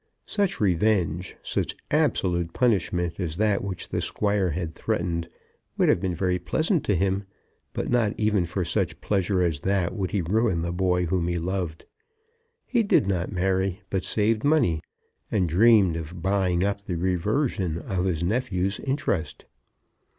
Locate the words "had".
4.49-4.73